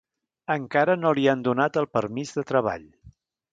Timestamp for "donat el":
1.49-1.89